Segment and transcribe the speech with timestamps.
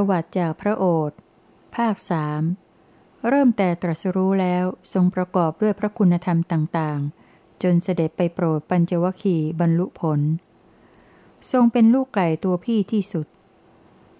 [0.00, 1.18] ประวัติจากพระโอษฐ์
[1.76, 2.42] ภาคสาม
[3.28, 10.20] เริ่มแต่ตรัสรู้แล้วทรงประกอบด้วยพระคุณธรรมต่างๆ จนเสด็จไปโปรดปัญจวคีบรรลุผล
[11.52, 13.26] ทรงเป็นลูกไก่ตัวพี่ที่สุด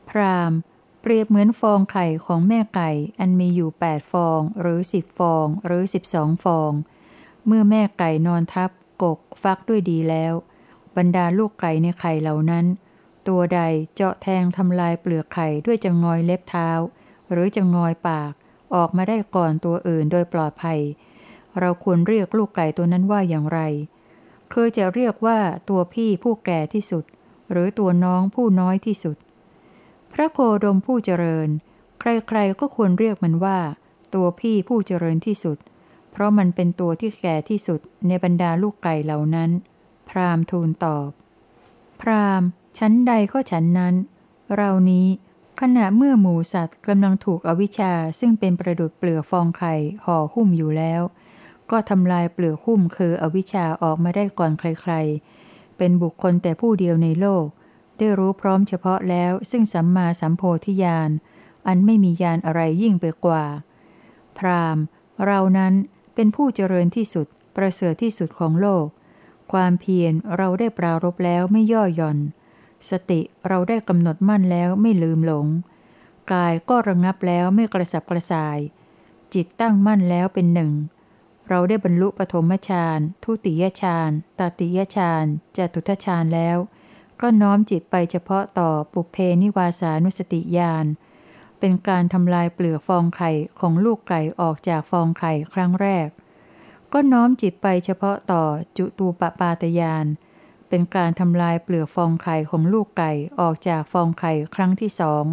[0.09, 0.53] พราม
[1.01, 6.73] เปรียบเหมือนฟองไข่ของแม่ไก่อันมีอยู่แปดฟองหรือสิบฟองหรือสิบสองฟอง
[7.47, 8.71] เมื่อแม่ไก่นอนทับ
[9.03, 10.35] กกฟักด้วยดีแล้ว
[10.97, 12.67] บรรดาลูกไก่ในไข่เหล่านั้น
[13.29, 13.61] ตัวใด
[13.95, 16.71] เจาะแทงทำลายเปลือกไข่ด้วยจะงอยเล็บเท้า
[17.33, 18.33] หรือจะงอยปาก
[18.75, 20.81] ออกมาได้ก่อนตัวอื่นโดยปลอดภัย
[21.59, 23.61] เราควรเรียกลูกไก่ตัวนั้นว่าอย่างไร
[24.51, 27.05] เคือจะเรียกว่าตัวพี่ผู้แก่ที่สุด
[27.51, 29.17] หรือตัวน้องผู้น้อยที่สุด
[30.13, 31.49] พระโคดมผู้เจริญ
[32.01, 33.59] ใครๆก็ควรเรียกมันว่า
[34.15, 35.59] ตัวพี่ผู้เจริญที่สุด
[36.11, 39.51] เพราะมันเป็นตัวที่แก่ที่สุดในบรรดาลูกไก่เหล่านั้น
[40.09, 41.11] พราหมณ์ทูลตอบ
[42.01, 43.95] พราหมณ์ ชั้นใดก็ฉันนั้น
[44.57, 45.07] เรานี้
[45.61, 49.75] ขณะเมื่อหมูสัตว์กำลังถูกอวิชชาซึ่งเป็นประดุดเปลือกฟองไข่
[50.05, 51.03] ห่อหุ้มอยู่แล้ว
[51.71, 57.47] ก็ทำลายเปลือกหุ้มคืออวิชชาออกมาได้ก่อนใครๆ เป็นบุคคลแต่ผู้เดียวในโลก
[57.99, 61.11] ได้รู้พร้อมเฉพาะแล้วซึ่งสัมมาสัมโพธิญาณ
[61.67, 63.45] อันไม่มีญาณอะไรยิ่งไปกว่า
[64.39, 64.79] พราม
[65.27, 65.75] เรานั้น
[66.15, 68.87] เป็นผู้เจริญที่สุด ประเสริฐที่สุดของโลก
[69.53, 72.19] ความเพียรเราได้ปรารบแล้วไม่ย่อหย่อน
[72.91, 75.47] สติเราได้กำหนดมั่นแล้วไม่ลืมหลง
[76.33, 78.59] กายก็ระงับแล้วไม่กระสับกระส่าย
[79.35, 80.73] จิตตั้งมั่นแล้วเป็นหนึ่ง
[81.49, 85.25] เราได้บรรลุปฐมฌานทุติยฌานตติยฌาน
[85.57, 86.59] จตุทฌานแล้ว
[87.21, 90.87] ก็น้อมจิตไปเฉพาะต่อปุเพนิวาสานุสติญาณ
[91.59, 96.09] เป็นการทำลายเปลือกฟองไข่ของลูกไก่ออกจากฟองไข่ครั้งแรก
[96.93, 98.45] ก็น้อมจิตไปเฉพาะต่อ
[98.77, 100.07] จุตูปปาตยาน
[100.69, 105.25] เป็นการทำลายเปลือกฟองไข่ของลูกไก่ออกจากฟองไข่ครั้งที่สอง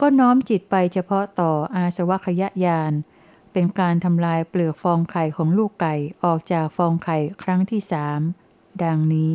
[0.00, 2.92] ก็น้อมจิตไปเฉพาะต่ออาสวัคยญาณ
[3.52, 5.94] เป็นการทำลายเปลือกฟองไข่ของลูกไก่
[6.24, 8.20] ออกจากฟองไข่ครั้งที่สาม
[8.82, 9.32] ดังนี้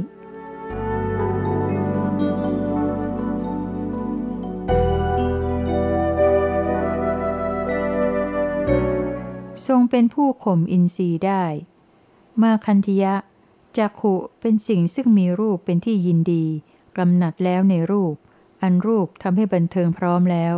[9.68, 11.44] ทรงเป็นผู้ข่มอินทรีย์ได้
[12.42, 13.14] มาคันธยะ
[13.78, 16.46] จักขุเป็นสิ่งซึ่งมีรูปเป็นที่ยินดี
[16.98, 18.16] กำหนัดแล้วในรูป
[18.62, 20.56] อันรูปทำให้บันเทิงพร้อมแล้ว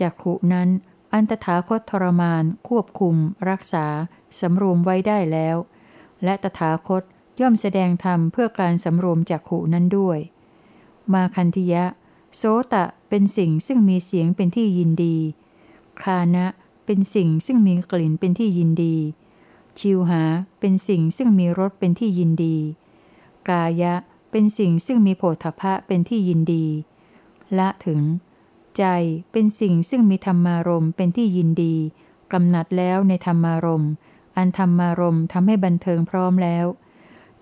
[0.00, 0.68] จักขุนั้น
[1.14, 3.14] อันตถาคตทรมาน ควบคุม
[3.50, 3.86] รักษา
[4.40, 5.56] สำรวมไว้ได้แล้ว
[6.24, 7.02] และตถาคต
[7.40, 10.18] ย่อมแสดงธรรมเพื่อการสำรวมจักขุนั้นด้วย
[11.12, 11.84] มาคันธิยะ
[12.36, 12.42] โส
[12.72, 15.16] ตะเป็นสิ่งซึ่งมีเสียงเป็นที่ยินดี
[16.02, 16.46] คานะ
[16.86, 18.96] เป็นสิ่งซึ่งมีกลิ่นเป็นที่ยินดี
[19.80, 20.22] ชิวหา
[20.60, 22.56] เป็นสิ่งซึ่งมีรสเป็นที่ยินดี
[23.48, 23.94] กายะ
[24.30, 26.66] เป็นสิ่งซึ่งมีโผฏฐะเป็นที่ยินดี
[27.58, 28.00] ละถึง
[28.78, 28.84] ใจ
[29.32, 31.76] เป็นสิ่งซึ่งมีธรรมารมเป็นที่ยินดี
[32.32, 33.84] กำหนัดแล้วในธรรมารม
[34.36, 36.66] อันธรรมารมทำให้บันเทิงพร้อมแล้ว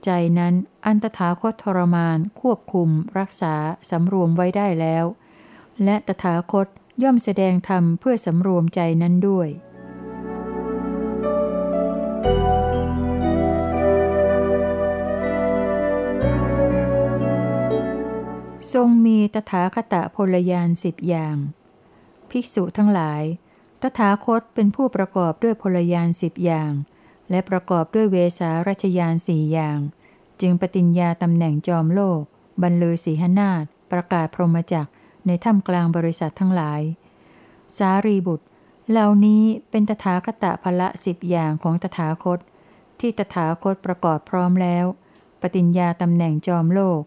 [0.05, 0.55] ใจนั้น
[0.87, 2.89] อันตถาคตทรมาน ควบคุม
[3.19, 3.55] รักษา
[3.91, 5.05] สำรวมไว้ได้แล้ว
[5.85, 6.67] และตถาคต
[7.03, 9.49] ย่อมแสดงธรรมเพื่อสำรวมใจนั้นด้วย
[18.73, 21.37] ทรงมีตถาคตพลยานสิบอย่าง
[22.31, 23.23] ภิกษุทั้งหลาย
[23.83, 26.73] ตถาคตเป็นผู้ประกอบด้วยพลยานสิบอย่าง
[27.31, 29.79] และประกอบด้วยเวสารัชยานสี่อย่าง
[30.41, 32.21] จึงปฏิญญาตำแหน่งจอมโลก
[32.63, 34.89] บรรลือสีหนาฏประกาศพรหมจัก
[35.27, 36.81] ในถ้ำกลางบริษัททั้งหลาย
[37.79, 38.47] สารีบุตร
[38.91, 42.39] เหล่านี้เป็นตถาคตพละสิบอย่างของตถาคต
[43.01, 44.87] ที่ตถาคตประกอบพร้อมแล้ว
[45.41, 47.03] ปฏิญญาตำแหน่งจอมโลก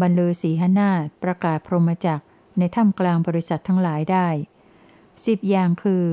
[0.00, 2.20] บรรลือสีหนาฏประกาศพรหมจัก
[2.58, 4.28] ในถ้ำกลางบริษัททั้งหลายได้
[5.26, 6.04] สิบอย่างคือ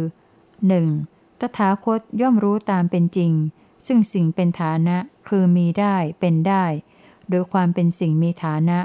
[0.65, 1.39] 1.
[1.39, 3.31] ตถาคตย่อมรู้ตามเป็นจริง
[3.85, 4.97] ซึ่งสิ่งเป็นฐานะ
[5.27, 6.65] คือมีได้เป็นได้
[7.29, 8.79] โดยความเป็นสิ่งมีฐานะ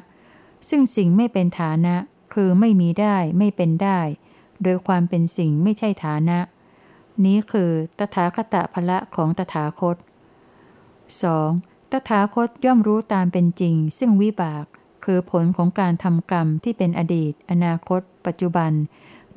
[0.68, 1.94] ซึ่งสิ่งไม่เป็นฐานะ
[2.34, 4.00] คือไม่มีได้ไม่เป็นได้
[4.62, 6.38] โดยความเป็นสิ่งไม่ใช่ฐานะ
[7.24, 9.96] นี้คือตถาคตพละของตถาคต
[11.14, 11.92] 2.
[11.92, 14.66] ตถาคตย่อมรู้ตามเป็นจริง ซึ่งวิบาก
[15.04, 18.72] คือผลของการทำกรรมที่เป็นอดีต อนาคต ปัจจุบัน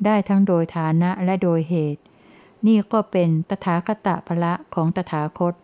[0.04, 2.02] ได้ทั้งโดยฐานะและโดยเหตุ
[2.66, 5.54] นี่ก็เป็นตถาคตพละของตถาคต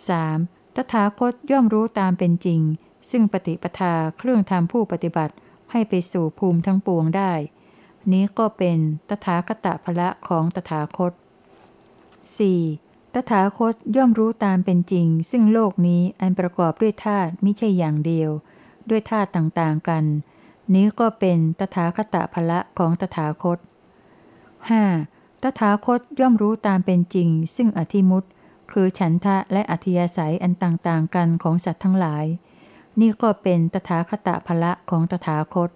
[0.00, 0.76] 3.
[0.76, 2.60] ตถาคตย่อมรู้ตามเป็นจริง
[3.10, 5.34] ซึ่งปฏิปทาเครื่องทำผู้ปฏิบัติ
[5.70, 7.32] ให้ไปสู่ภูมิทั้งปวงได้
[8.12, 8.78] นี้ก็เป็น
[9.08, 11.12] ตถาคตพละของตถาคต
[12.32, 13.14] 4.
[13.14, 18.30] ตถาคตย่อมรู้ตามเป็นจริง ซึ่งโลกนี้อันประกอบด้วยธาตุไม่ใช่อย่างเดียว
[18.90, 20.04] ด้วยธาตุต่างๆกัน
[20.74, 23.58] นี้ก็เป็นตถาคตภละของตถาคต
[24.30, 25.42] 5.
[25.42, 28.24] ตถาคตย่อมรู้ตามเป็นจริง ซึ่งอธิมุต
[28.72, 32.24] คือฉันทะและอธิยาศัยอันต่างๆกันของสัตว์ทั้งหลาย
[33.00, 35.70] นี่ก็เป็นตถาคตภละของตถาคต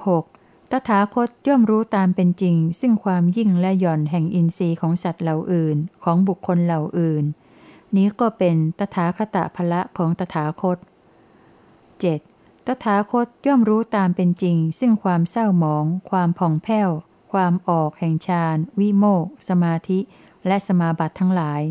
[0.00, 0.72] 6.
[0.72, 7.24] ตถาคตย่อมรู้ตามเป็นจริง ซึ่งความยิ่งและหย่อนแห่งอินทรีย์ของสัตว์เหล่าอื่น ของบุคคลเหล่าอื่น
[7.96, 10.95] นี้ก็เป็นตถาคตภละของตถาคต 7.
[12.66, 16.90] ตถาคตย่อมรู้ตามเป็นจริง ซึ่งความเศร้าหมอง ความผ่องแผ้ว
[17.32, 19.98] ความออกแห่งฌานวิโมกสมาธิ
[20.46, 21.62] และสมาบัติทั้งหลาย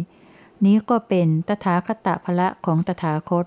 [0.65, 3.45] นี้ก็เป็นตถาคตภละของตถาคต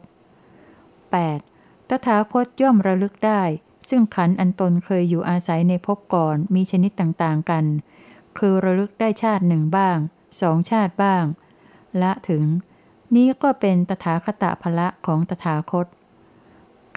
[1.14, 1.90] 8.
[1.90, 3.42] ตถาคตย่อมระลึกได้
[3.88, 7.64] ซึ่งขันอันตนเคยอยู่อาศัยในภพก่อนมีชนิดต่างๆกัน
[8.38, 9.98] คือระลึกได้ชาติหนึ่งบ้าง
[10.40, 11.24] สองชาติบ้าง
[12.02, 12.44] ละถึง
[13.14, 15.86] นี้ก็เป็นตถาคตภละของตถาคต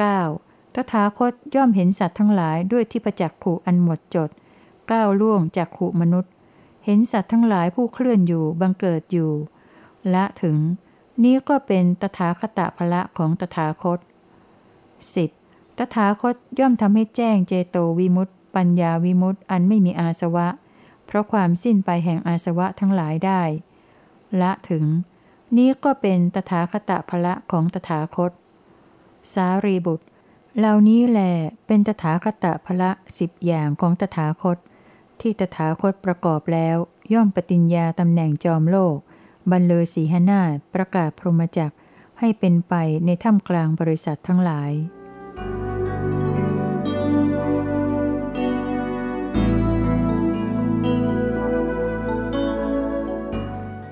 [0.09, 0.75] 9.
[0.75, 4.30] ตถาคตย่อมเห็นสัตว์ทั้งหลายด้วยที่ประจักขู่อันหมดจด
[4.92, 6.31] ก้าวล่วงจากขู่มนุษย์
[6.86, 9.31] เห็นสัตว์ทั้งหลายผู้เคลื่อนอยู่บังเกิดอยู่
[10.13, 10.57] ละถึง
[11.24, 14.00] นี้ก็เป็นตถาคตภละของตถาคต
[15.27, 15.77] 10.
[15.77, 20.47] ตถาคตย่อมทำให้แจ้งเจโตวิมุตติ ปัญญาวิมุตติอันไม่มีอาสวะ
[21.06, 23.42] เพราะความสิ้นไปแห่งอาสวะทั้งหลายได้
[24.42, 24.86] ละถึง
[25.57, 28.31] นี้ก็เป็นตถาคตภละของตถาคต
[29.33, 30.06] สารีบุตร
[30.57, 31.19] เหล่านี้แหล
[31.68, 34.57] เป็นตถาคตภละสิบอย่างของตถาคต
[35.21, 36.77] ที่ตถาคตประกอบแล้ว
[37.13, 38.97] ย่อมปฏิญญาตำแหน่งจอมโลก
[39.51, 41.71] บรรเลอสีหนาฏประกาศพรหมจัก
[42.19, 42.73] ให้เป็นไป
[43.06, 44.71] ในถ้ำกลางบริษัททั้งหลาย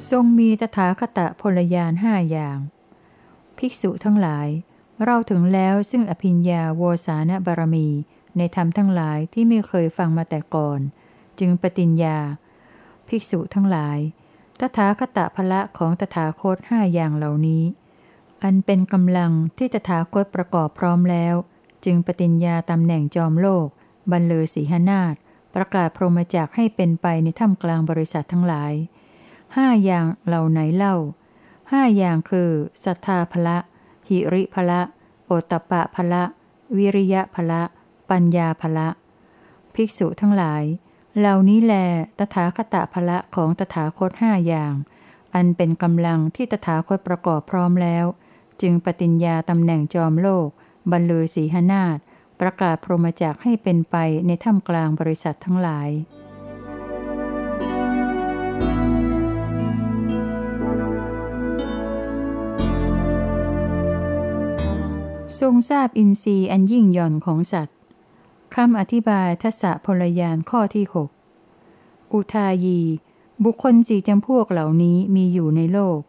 [0.10, 2.58] ทรงมีตถาคตพลยานห้าอย่าง
[3.58, 4.48] ภิกษุทั้งหลาย
[5.06, 7.88] เราถึงแล้วซึ่งอภิญญาโวสานบารมี
[8.38, 10.80] ในธรรมทั้งหลายที่ไม่เคยฟังมาแต่ก่อน
[11.40, 12.18] จึงปฏิญญา
[13.08, 13.98] ภิกษุทั้งหลาย
[14.60, 17.64] ตถาคตพละของตถาคตห้าอย่างเหล่านี้
[18.44, 21.36] อันเป็นกำลังที่ตถาคตประกอบพร้อมแล้ว
[21.86, 23.68] จึงปฏิญญาตำแหน่งจอมโลก
[24.12, 25.16] บรรเลอสีหนาฏ
[25.56, 28.74] ประกาศพรหมจักให้เป็นไปในถ้ำกลางบริษัททั้งหลาย
[29.56, 30.96] ห้าอย่างเหล่าไหนเล่า
[31.72, 32.50] ห้าอย่างคือ
[32.84, 33.58] ศรัทธาภละ
[34.10, 34.82] หิริภละ
[35.26, 36.24] โอตตปะภละ
[36.78, 37.62] วิริยะภละ
[38.10, 38.88] ปัญญาภละ
[39.74, 40.64] ภิกษุทั้งหลาย
[41.18, 41.74] เหล่านี้แล
[42.20, 44.74] ตถาคตภละของตถาคตห้าอย่าง
[45.36, 48.06] อันเป็นกำลังที่ตถาคตประกอบพร้อมแล้ว
[48.62, 50.48] จึงปฏิญญาตำแหน่งจอมโลก
[50.92, 51.98] บรรลือสีหนาฏ
[52.40, 53.96] ประกาศพรหมจักให้เป็นไป
[54.28, 55.90] ในถ้ำกลางบริษัททั้งหลาย
[65.40, 67.76] ทรงทราบอินทรีย์อันยิ่งหย่อนของสัตว์
[68.56, 70.86] คำอธิบายทัศพลยานข้อที่
[71.50, 72.80] 6 อุทายี
[73.44, 76.00] บุคคลสี่จำพวกเหล่านี้มีอยู่ในโลก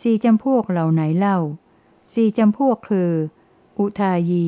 [0.00, 1.38] สี่จำพวกเหล่าไหนเล่า
[2.14, 3.10] สี่จำพวกคือ
[3.78, 4.46] อุทายี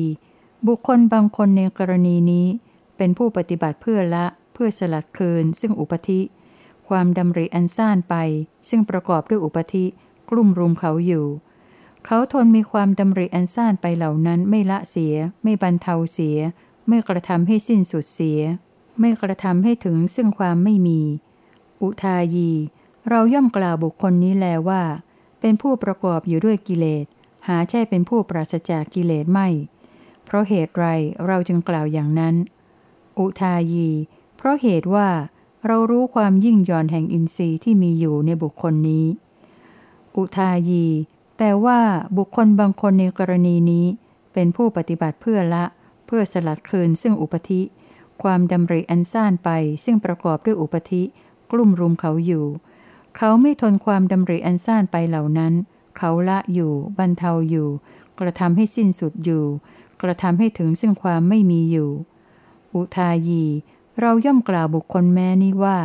[0.67, 2.47] บุคคลบางคนในกรณีนี้
[2.97, 6.21] เป็นผู้ปฏิบัติเพื่อละ เพื่อสลัดคืน ซึ่งอุปธิ
[6.87, 8.15] ความดำริอันซ่านไป
[8.69, 9.85] ซึ่งประกอบด้วยอุปธิ
[10.29, 11.25] กลุ่มรุมเขาอยู่
[12.05, 16.37] เขาทนมีความดำริอันซ่านไปเหล่านั้นไม่ละเสีย ไม่บรรเทาเสีย
[16.87, 18.41] ไม่กระทำให้สิ้นสุดเสีย
[18.99, 21.01] ไม่กระทำให้ถึงซึ่งความไม่มี
[21.81, 22.51] อุทายี
[23.09, 24.83] เราย่อมกล่าวบุคคลนี้แลว่า
[25.39, 27.05] เป็นผู้ประกอบอยู่ด้วยกิเลส
[27.47, 29.47] หาใช่เป็นผู้ปราศจากกิเลสไม่
[30.25, 30.85] เพราะเหตุไร
[31.27, 32.35] เราจึงกล่าวอย่างนั้น
[33.19, 33.89] อุทายี
[34.37, 35.09] เพราะเหตุว่า
[35.67, 39.05] เรารู้ความยิ่งย่อนแห่งอินทรีย์ที่มีอยู่ในบุคคลนี้
[40.17, 40.85] อุทายี
[41.37, 41.79] แต่ว่า
[42.17, 43.85] บุคคลบางคนในกรณีนี้
[44.33, 45.65] เป็นผู้ปฏิบัติเพื่อละ
[46.05, 47.61] เพื่อสลัดคืนซึ่งอุปธิ
[48.23, 49.49] ความดำริอันซ่านไป
[49.83, 51.03] ซึ่งประกอบด้วยอุปธิ
[51.51, 52.45] กลุ่มรุมเขาอยู่
[53.17, 55.53] เขาไม่ทนความดำริอันซ่านไปเหล่านั้น
[55.97, 57.69] เขาละอยู่ บรรเทาอยู่
[58.19, 59.43] กระทำให้สิ้นสุดอยู่
[60.01, 61.89] กระทำให้ถึงซึ่งความไม่มีอยู่
[62.73, 63.43] อุทายี
[63.99, 65.77] เราย่อมกล่าวบุคคลแม้นี้ว่า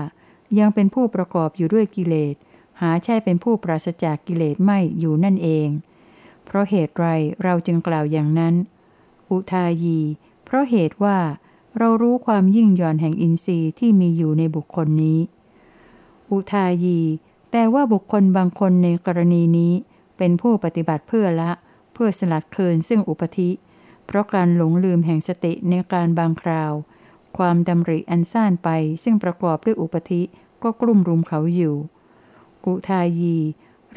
[0.58, 2.34] ยังเป็นผู้ประกอบอยู่ด้วยกิเลส
[2.80, 5.68] หาใช่เป็นผู้ปราศจากกิเลสไม่อยู่นั่นเอง
[6.44, 7.06] เพราะเหตุไร
[7.42, 8.54] เราจึงกล่าวอย่างนั้น
[9.30, 10.00] อุทายี
[10.44, 11.18] เพราะเหตุว่า
[11.78, 15.18] เรารู้ความยิ่งย่อนแห่งอินทรีย์ที่มีอยู่ในบุคคลนี้
[16.30, 17.00] อุทายี
[17.50, 19.72] แต่ว่าบุคคลบางคนในกรณีนี้
[20.16, 21.50] เป็นผู้ปฏิบัติเพื่อละ
[21.92, 23.50] เพื่อสลัดคืนซึ่งอุปธิ
[24.06, 26.72] เพราะการหลงลืมแห่งสติในการบางคราว
[27.36, 28.68] ความดำริอันซ่านไป
[29.02, 30.22] ซึ่งประกอบด้วยอุปธิ
[30.62, 31.76] ก็กลุ่มรุมเขาอยู่
[32.66, 33.38] อุทายี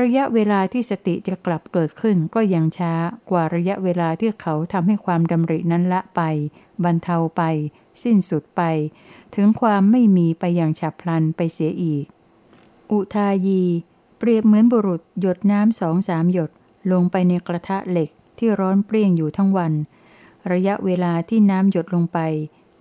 [0.02, 2.94] ระยะเวลาที่สติจะกลับเกิดขึ้นก็ยังช้า
[3.30, 6.22] กว่าระยะเวลาที่เขาทำให้ความดำรินั้นละไป
[6.84, 7.42] บรรเทาไป
[8.04, 8.62] สิ้นสุดไป
[9.36, 12.06] ถึงความไม่มีไปอย่างฉับพลันไปเสียอีก
[12.92, 13.64] อุทายี
[14.18, 16.52] เปรียบเหมือนบุรุษหยดน้ำสองสามหยด
[16.92, 19.74] ลงไปในกระทะเหล็กที่ร้อนเปรี้ยงอยู่ทั้งวัน
[20.52, 22.20] ระยะเวลาที่น้ำหยดลงไป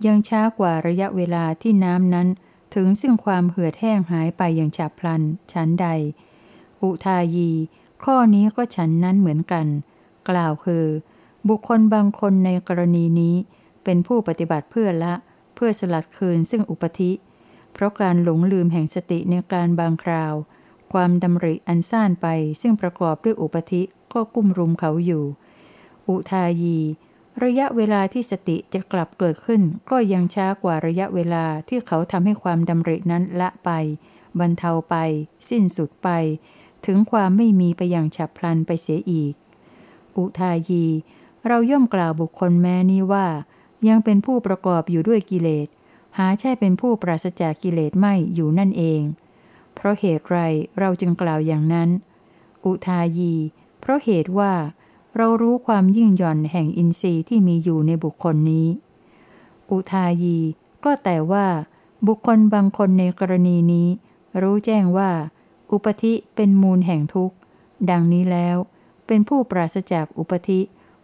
[0.05, 2.27] ยังช้ากว่าระยะเวลาที่น้ำนั้น
[2.73, 5.21] ถึงซึ่งความเหือดแห้งหายไปอย่างฉับพลัน
[5.53, 5.87] ชั้นใด
[6.83, 7.51] อุทายี
[8.03, 9.67] ข้อนี้ก็ฉันนั้นเหมือนกัน
[10.29, 10.85] กล่าวคือ
[11.49, 13.35] บุคคลบางคนในกรณีนี้
[13.83, 15.13] เป็นผู้ปฏิบัติเพื่อละ
[15.55, 17.11] เพื่อสลัดคืนซึ่งอุปธิ
[17.73, 20.33] เพราะการหลงลืมแห่งสติในการบางคราว
[20.93, 22.27] ความดำริอันซ่านไป
[22.61, 23.81] ซึ่งประกอบด้วยอุปธิ
[24.13, 25.23] ก็กุ้มรุมเขาอยู่
[26.07, 26.77] อุทายี
[27.43, 33.69] ระยะเวลาที่สติจะกลับเกิดขึ้น ก็ยังช้ากว่าระยะเวลาที่เขาทำให้ความดำรินั้นละไป
[34.39, 34.95] บรรเทาไป
[35.49, 36.09] สิ้นสุดไป
[36.85, 39.33] ถึงความไม่มีไปอย่างฉับพลันไปเสียอีก
[40.17, 40.85] อุทายี
[41.47, 43.27] เราย่อมกล่าวบุคคลแม้นี้ว่า
[43.87, 45.67] ยังเป็นผู้ประกอบอยู่ด้วยกิเลส
[46.17, 49.01] หาใช่เป็นผู้ปราศจากกิเลสไม่อยู่นั่นเอง
[49.75, 50.37] เพราะเหตุไร
[50.79, 51.89] เราจึงกล่าวอย่างนั้น
[52.65, 53.33] อุทายี
[53.79, 54.53] เพราะเหตุว่า
[55.17, 58.67] เรารู้ความยิ่งหย่อนแห่งอินทรีย์ที่มีอยู่ในบุคคลนี้
[59.69, 60.37] อุทายี
[60.83, 61.47] ก็แต่ว่า
[62.07, 63.87] บุคคลบางคนในกรณีนี้
[64.41, 65.11] รู้แจ้งว่า
[65.71, 67.35] อุปธิเป็นมูลแห่งทุกข์
[67.89, 68.57] ดังนี้แล้ว
[69.07, 70.59] เป็นผู้ปราศจากอุปธิ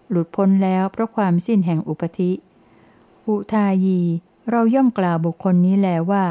[0.10, 2.32] หลุดพ้นแล้วเพราะความสิ้นแห่งอุปธิ
[3.28, 4.02] อุทายี
[4.50, 6.26] เราย่อมกล่าวบุคคลนี้แล้วว่า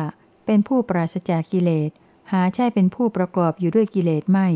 [0.47, 1.91] เป็นผู้ปราศจากกิเลส
[2.33, 4.49] หาใช่เป็นผู้ประกอบอยู่ด้วยกิเลสไม่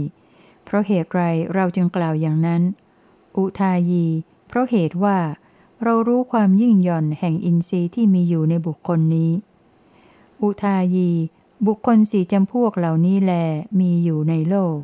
[0.65, 1.23] เพราะเหตุไร
[1.55, 2.63] เราจึงกล่าวอย่างนั้น
[3.37, 4.07] อุทายี
[4.49, 5.19] เพราะเหตุว่า
[5.83, 9.31] เรารู้ความยิ่งหย่อนแห่งอินทรีย์ที่มีอยู่ในบุคคลนี้
[10.43, 11.11] อุทายี
[11.67, 13.33] บุคคลสี่จำพวกเหล่านี้แล
[13.79, 14.79] มีอยู่ในโลก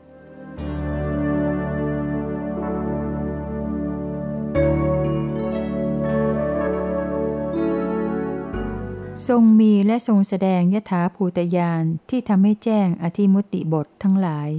[9.29, 14.51] ทรงมีและทรงแสดงยถาภูตยานที่ทำให้แจ้งอธิมุติบททั้งหลาย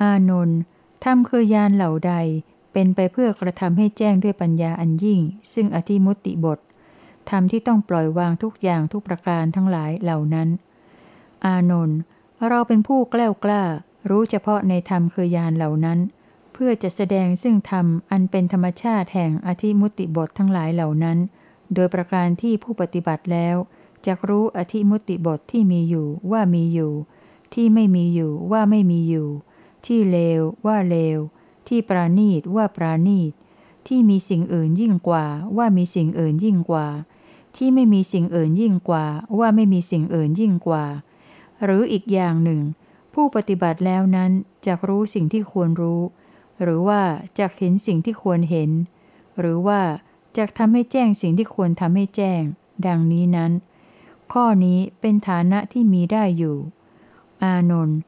[0.00, 0.60] อานนท์
[1.04, 2.12] ธรรมคือยานเหล่าใด
[2.80, 5.20] เป็นไปเพื่อกระทำให้แจ้งด้วยปัญญาอันยิ่ง
[5.52, 6.58] ซึ่งอธิมุติบท
[7.30, 10.48] ธรรมที่ต้องปล่อยวางทุกอย่างทุกประการทั้งหลายเหล่านั้น
[11.44, 11.98] อานนท์
[12.48, 13.62] เราเป็นผู้กล้ากล้า
[14.10, 15.98] รู้เฉพาะในธรรมคือยานเหล่านั้น
[16.52, 21.18] เพื่อจะแสดงซึ่งธรรมอันเป็นธรรมชาติแห่งอธิมุติบททั้งหลายเหล่านั้น
[21.74, 23.56] โดยประการที่ผู้ปฏิบัติแล้ว
[24.06, 26.92] จะรู้อธิมุติบทที่มีอยู่ว่ามีอยู่
[27.54, 29.28] ที่ไม่มีอยู่ว่าไม่มีอยู่
[29.86, 31.18] ที่เลวว่าเลว
[31.68, 33.32] ที่ปราณีตว่าปราณีต
[33.86, 36.86] ที่มีสิ่งอื่นยิ่งกว่า ว่ามีสิ่งอื่นยิ่งกว่า
[37.56, 39.06] ที่ไม่มีสิ่งอื่นยิ่งกว่า
[39.38, 40.84] ว่าไม่มีสิ่งอื่นยิ่งกว่า
[41.64, 42.62] หรืออีกอย่างหนึ่ง
[43.14, 44.30] ผู้ปฏิบัติแล้วนั้น
[44.66, 46.02] จะรู้สิ่งที่ควรรู้
[46.62, 47.02] หรือว่า
[47.38, 48.70] จะเห็นสิ่งที่ควรเห็น
[49.38, 49.80] หรือว่า
[50.36, 52.42] จะทำให้แจ้งสิ่งที่ควรทำให้แจ้ง
[52.86, 53.52] ดังนี้นั้น
[54.32, 56.56] ข้อนี้เป็นฐานะที่มีได้อยู่
[57.42, 57.98] อานนท์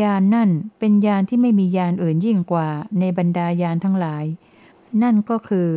[0.00, 4.24] ยานนั่นเป็นยานที่ไม่มียานอื่นยิ่งกว่าในบรรดายานทั้งหลาย
[5.02, 5.70] นั่นก็คือ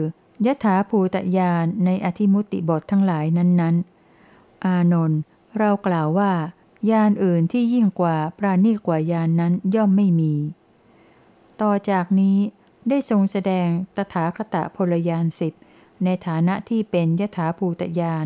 [0.46, 5.20] ยถาภูตยานในอธิมุติบททั้งหลายนั้นๆ อานนท์
[5.58, 6.32] เรากล่าวว่า
[6.92, 10.34] ยานอื่นที่ยิ่งกว่าปราณีกว่ายานนั้นย่อมไม่มี
[11.62, 12.38] ต่อจากนี้
[12.90, 15.54] ได้ทรงแสดงตถาคตพลยานสิบ
[16.04, 18.26] ในฐานะที่เป็นยถาภูตยาน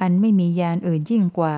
[0.00, 1.56] อันไม่มียานอื่นยิ่งกว่า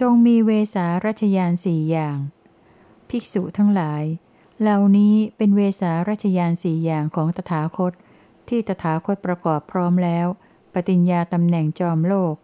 [0.00, 2.18] ทรงมีเวสารัชยานสี่อย่าง
[3.08, 4.04] ภิกษุทั้งหลาย
[4.60, 7.92] เหล่านี้เป็นเวสารัชยานสี่อย่างของตถาคต
[8.48, 10.26] ที่ตถาคตประกอบพร้อมแล้ว
[10.74, 12.34] ปฏิญญาตำแหน่งจอมโลก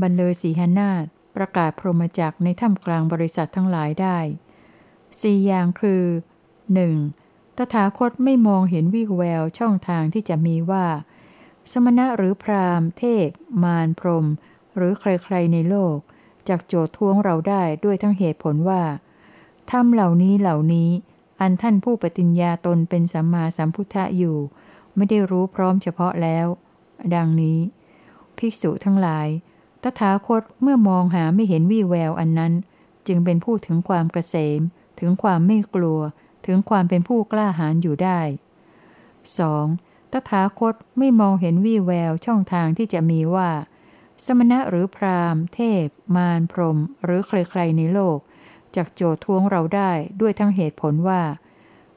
[0.00, 1.04] บรรเลยสีหนาฏ
[1.36, 4.18] ประกาศพรหมจักในถ้ำกลางบริษัททั้งหลายได้
[5.20, 6.04] สี่อย่างคือ
[6.80, 7.56] 1.
[7.56, 10.86] ตถาคตไม่มองเห็นวิแววช่องทางที่จะมีว่า
[11.70, 13.28] สมณะหรือพราหมณ์ เทพ
[13.62, 14.26] มารพรม
[14.76, 15.98] หรือใครๆในโลก
[16.48, 18.82] จากโจทท้วงเราได้ด้วยทั้งเหตุผลว่า
[19.70, 20.90] ทำเหล่านี้เหล่านี้
[21.40, 24.38] อันท่านผู้ปฏิญญาตนเป็นสัมมาสัมพุทธะอยู่
[24.96, 26.46] ไม่ได้รู้พร้อมเฉพาะแล้ว
[27.14, 27.58] ดังนี้
[28.36, 29.28] ภิกษุทั้งหลาย
[29.82, 32.52] ตถาคตเมื่อมองหาไม่เห็นวี่แววอันนั้น
[33.06, 34.60] จึงเป็นผู้ถึงความเกษม
[35.00, 36.00] ถึงความไม่กลัว
[36.46, 38.20] ถึงความเป็นผู้กล้าหาญอยู่ได้
[39.36, 40.12] 2.
[40.12, 43.50] ตถาคตไม่มองเห็นวี่แววช่องทางที่จะมีว่า
[44.26, 45.86] สมณะหรือพราหมณ์ เทพ
[46.16, 48.18] มารพรม หรือใครๆในโลก
[48.76, 51.22] จากโจทวงเราได้ด้วยทั้งเหตุผลว่า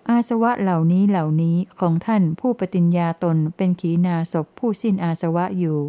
[0.10, 5.80] อาสวะเหล่านี้เหล่านี้ของท่านผู้ปฏิญญาตนเป็นขีณาศพผู้สิ้นอาสวะอยู่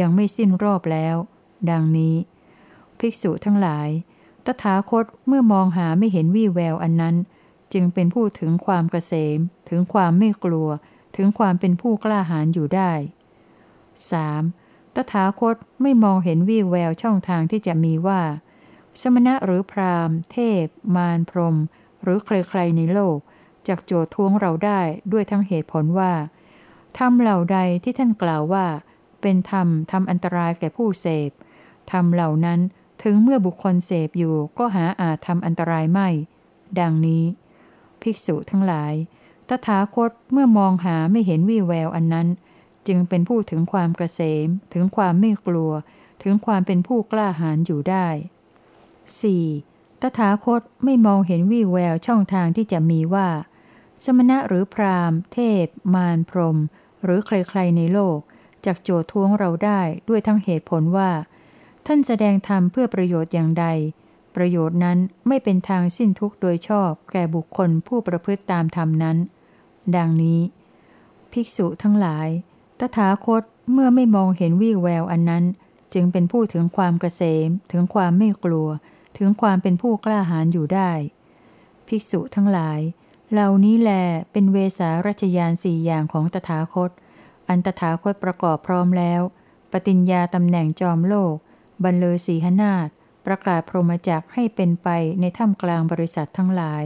[0.00, 1.16] ยังไม่สิ้นรอบแล้ว
[1.70, 2.16] ดังนี้
[2.98, 3.88] ภิกษุทั้งหลาย
[4.44, 7.16] ตถาคตเมื่อมองหาไม่เห็นวี่แววอันนั้น
[7.72, 9.38] จึงเป็นผู้ถึงความเกษม
[9.68, 10.68] ถึงความไม่กลัว
[11.16, 14.63] ถึงความเป็นผู้กล้าหาญอยู่ได้ 3.
[14.94, 18.20] ตถาคตไม่มองเห็นวี่แววช่องทางที่จะมีว่า
[19.00, 20.64] สมณะหรือพราหมณ์ เทพ
[20.96, 21.56] มารพรม
[22.02, 23.18] หรือใครๆในโลก
[23.68, 24.80] จากโจททวงเราได้
[25.12, 26.12] ด้วยทั้งเหตุผลว่า
[26.98, 28.66] ทำเหล่าใดที่ท่านกล่าวว่า
[29.20, 31.30] เป็นธรรมทำอันตรายแก่ผู้เสพ
[31.92, 32.60] ทำเหล่านั้น
[33.02, 36.08] ถึงเมื่อบุคคลเสพอยู่ก็หาอาจทำอันตรายไม่
[36.80, 37.24] ดังนี้
[38.02, 38.92] ภิกษุทั้งหลาย
[39.48, 42.28] ตถาคตเมื่อมองหาไม่เห็นวี่แววอันนั้น
[42.88, 45.72] จึงเป็นผู้ถึงความเกษม ถึงความไม่กลัว
[46.22, 48.08] ถึงความเป็นผู้กล้าหาญอยู่ได้
[49.24, 50.00] 4.
[50.00, 53.28] ตถาคตไม่มองเห็นวี่แววช่องทางที่จะมีว่า
[54.04, 56.58] สมณะหรือพราหมณ์ เทพ มารพรม
[57.04, 58.18] หรือใครๆในโลก
[58.64, 61.10] จากโจทวงเราได้ด้วยทั้งเหตุผลว่า
[61.86, 63.66] ท่านแสดงธรรมเพื่อประโยชน์อย่างใด
[64.36, 64.98] ประโยชน์นั้น
[65.28, 69.16] ไม่เป็นทางสิ้นทุกข์โดยชอบแก่บุคคลผู้ประพฤติตามธรรมนั้น
[69.96, 70.40] ดังนี้
[71.32, 72.28] ภิกษุทั้งหลาย
[72.80, 75.44] ตถาคตเมื่อไม่มองเห็นวี่แววอันนั้น
[75.94, 78.68] จึงเป็นผู้ถึงความเกษม ถึงความไม่กลัว
[79.18, 80.90] ถึงความเป็นผู้กล้าหาญอยู่ได้
[81.86, 82.80] ภิกษุทั้งหลาย
[83.32, 83.90] เหล่านี้แล
[84.32, 86.90] เป็นเวสารัชยานสี่อย่างของตถาคต
[87.48, 89.20] อันตถาคตประกอบพร้อมแล้ว
[89.72, 91.34] ปฏิญญาตำแหน่งจอมโลก
[91.84, 92.88] บรรเลอสีหนาฏ
[93.26, 94.88] ประกาศพรหมจักให้เป็นไป
[95.20, 96.84] ในถ้ำกลางบริษัททั้งหลาย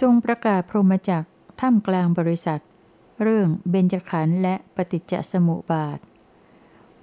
[0.00, 1.24] ทรงประกาศพรหมจัก
[1.60, 2.60] ถ้ำกลางบริษัท
[3.22, 5.98] เรื่องเบญจขันธ์และปฏิจจสมุปบาท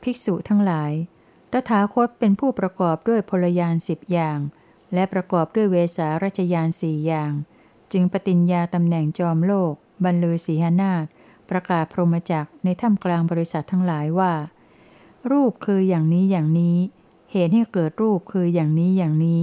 [0.01, 0.91] ภิกษุทั้งหลาย
[1.51, 4.39] ตถาคตเป็นผู้ประกอบด้วยพลยานสิบอย่าง
[4.93, 7.31] และประกอบด้วยเวสารัชยานสี่อย่าง
[7.91, 11.05] จึงปฏิญญาตำแหน่งจอมโลก บรรลือสีหนาฏ
[11.49, 14.33] ประกาศพรหมจักในถ้ำกลางบริษัททั้งหลายว่า
[15.31, 16.77] รูปคืออย่างนี้อย่างนี้
[17.31, 19.41] เหตุให้เกิดรูปคืออย่างนี้อย่างนี้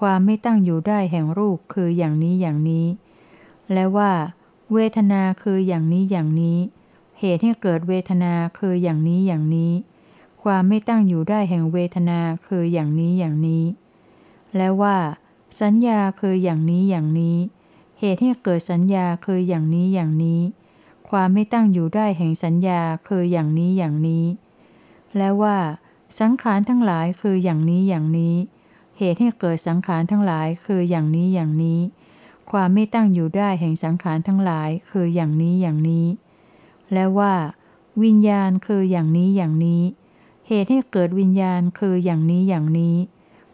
[0.00, 2.86] ความไม่ตั้งอยู่ได้แห่งรูปคืออย่างนี้อย่างนี้
[3.72, 4.12] และว่า
[4.72, 6.58] เวทนาคืออย่างนี้อย่างนี้
[7.20, 9.72] เหตุให้เกิดเวทนาคืออย่างนี้อย่างนี้
[10.42, 13.64] ความไม่ตั้งอยู่ได้แห่งเวทนาคืออย่างนี้อย่างนี้
[14.56, 14.96] และว่า
[15.60, 17.36] สัญญาคืออย่างนี้อย่างนี้
[18.00, 20.40] เหตุให้เกิดสัญญาคืออย่างนี้อย่างนี้
[21.08, 24.24] ความไม่ตั้งอยู่ได้แห่งสัญญาคืออย่างนี้อย่างนี้
[25.16, 25.58] และว่า
[26.20, 28.36] สังขารทั้งหลายคืออย่างนี้อย่างนี้
[28.98, 31.80] เหตุให้เกิดสังขารทั้งหลายคืออย่างนี้อย่างนี้
[32.50, 36.06] ความไม่ตั้งอยู่ได้แห่งสังขารทั้งหลายคืออย่างนี้อย่างนี้
[36.92, 37.34] และว่า
[38.02, 39.82] วิญญาณคืออย่างนี้อย่างนี้
[40.48, 42.96] เหตุให้เกิดวิญญาณคืออย่างนี้อย่างนี้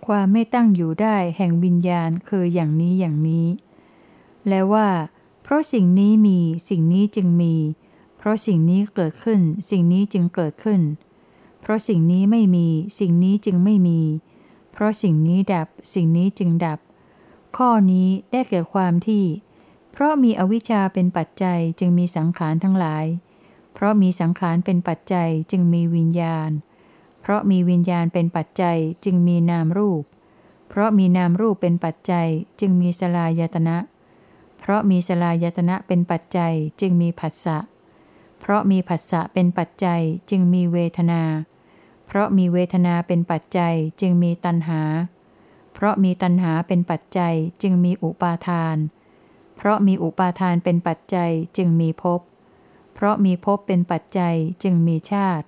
[0.07, 3.47] ความไม่ตั้งอยู่ได้แห่งวิญญาณคืออย่างนี้อย่างนี้
[4.49, 4.89] และว่า
[5.43, 7.55] เพราะสิ่งนี้มีสิ่งนี้จึงมี
[8.19, 10.81] เพราะสิ่งนี้เกิดขึ้น สิ่งนี้จึงเกิดขึ้น
[11.61, 12.67] เพราะสิ่งนี้ไม่มี
[12.99, 14.01] สิ่งนี้จึงไม่มี
[14.75, 16.79] เพราะสิ่งนี้ดับสิ่งนี้จึงดับ
[17.57, 19.25] ข้อนี้ได้แก่ความที่
[19.93, 23.05] เพราะมีอวิชชาเป็นปัจจัยจึงมีสังขารทั้งหลาย
[23.75, 26.51] เพราะมีสังขารเป็นปัจจัยจึงมีวิญญาณ
[27.21, 30.03] เพราะมีวิญญาณเป็นปัจจัยจึงมีนามรูป
[30.69, 32.29] เพราะมีนามรูปเป็นปัจจัย
[32.61, 33.77] จึงมีสลายตนะ
[34.59, 37.59] เพราะมีสลายตนะเป็นปัจจัยจึงมีผัสสะ
[38.41, 44.83] เพราะมีผัสสะเป็นปัจจัยจึงมีเวทนาเราะมีเวทนาเป็นปัจจัยจึงมีตัณหา
[45.75, 48.77] เพราะมีตัณหาเป็นปัจจัยจึงมีอุปาทาน
[49.57, 52.21] เพราะมีอุปาทานเป็นปัจจัยจึงมีภพ
[52.95, 55.47] เพราะมีภพเป็นปัจจัยจึงมีชาติ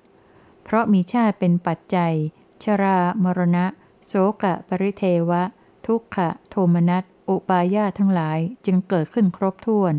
[0.65, 2.15] เพราะมีชาติเป็นปัจจัย
[2.63, 3.67] ชรา มรณะ
[4.07, 5.43] โสกะ ปริเทวะ
[5.87, 9.95] ทุกขะ โทมนัส อุปาญาทั้งหลายจึงเกิดขึ้นครบถ้วน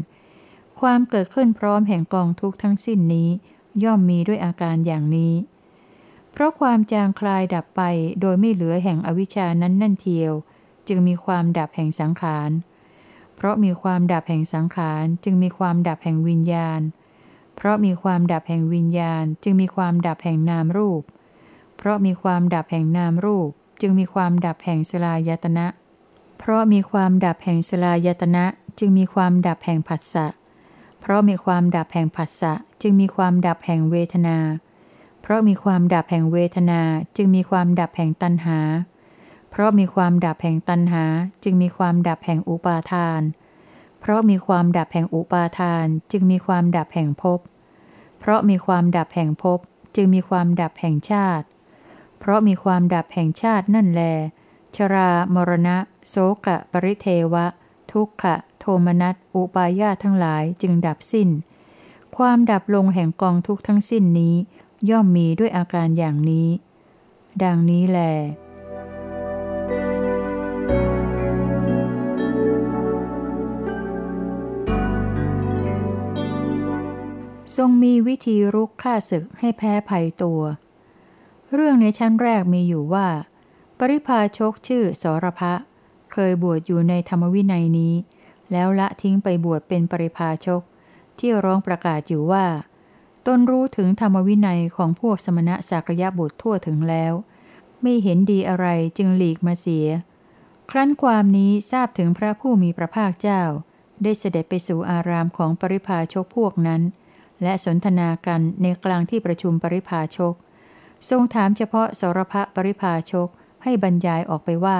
[0.80, 3.30] ความเกิดขึ้นพร้อมแห่งกองทุกทั้งสิ้นนี้
[3.84, 5.34] ย่อมมีด้วยอาการอย่างนี้
[6.38, 7.82] เพราะความจางคลายดับไป
[8.22, 10.34] โดยไม่เหลือแห่งอวิชานั้นนั่นเทียว
[10.88, 12.52] จึงมีความดับแห่งสังขาร
[13.36, 16.82] เพราะมีความดับแห่งสังขาร จึงมีความดับแห่งวิญญาณ
[17.56, 21.04] เพราะมีความดับแห่งวิญญาณ จึงมีความดับแห่งนามรูป
[21.78, 23.50] เพราะมีความดับแห่งนามรูป
[23.82, 25.68] จึงมีความดับแห่งสลายตนะ
[26.38, 28.46] เพราะมีความดับแห่งสลายตนะ
[28.80, 30.28] จึงมีความดับแห่งผัสสะ
[31.00, 36.82] เพราะมีความดับแห่งผัสสะ จึงมีความดับแห่งเวทนาเพราะมีความดับแห่งเวทนา
[37.16, 38.60] จึงมีความดับแห่งตัณหา
[39.50, 41.04] เพราะมีความดับแห่งตัณหา
[41.44, 43.22] จึงมีความดับแห่งอุปาทาน
[44.00, 47.40] เพราะมีความดับแห่งอุปาทาน จึงมีความดับแห่งภพ
[48.20, 49.60] เพราะมีความดับแห่งภพ
[49.96, 51.46] จึงมีความดับแห่งชาติ
[52.20, 54.02] เพราะมีความดับแห่งชาตินั่นแล
[54.76, 57.46] ชรา มรณะ โสกะ ปริเทวะ
[57.92, 61.30] ทุกขะ โทมนัส อุปายาทั้งหลายจึงดับสิ้น
[62.18, 64.36] ความดับลงแห่งกองทุกทั้งสิ้นนี้
[64.90, 66.48] ย่อมมีด้วยอาการอย่างนี้
[67.44, 68.00] ดังนี้แหล
[77.56, 80.42] ทรงมีวิธีรุกฆ่าศึกให้แพ้ภัยตัว
[81.54, 83.08] เรื่องในชั้นแรกมีอยู่ว่า
[83.78, 85.54] ปริพาชกชื่อสรพะ
[86.12, 87.94] เคยบวชอยู่ในธรรมวินัยนี้
[88.52, 90.64] แล้วละทิ้งไปบวชเป็นปริพาชก
[91.20, 92.46] ที่ร้องประกาศอยู่ว่า
[93.26, 97.14] ตนรู้ถึงธรรมวินัยของพวกสมณะสากยบุตรทั่วถึงแล้ว
[97.82, 99.88] ไม่เห็นดีอะไรจึงหลีกมาเสีย
[100.72, 103.44] ครั้นความนี้ทราบถึงพระผู้มีพระภาคเจ้า
[104.04, 106.82] ได้เสด็จไปสู่อารามของปริพาชกพวกนั้น
[107.44, 110.34] และสนทนากันในกลางที่ประชุมปริพาชก
[111.10, 113.28] ทรงถามเฉพาะสรพะปริพาชก
[113.64, 114.80] ให้บรรยายออกไปว่า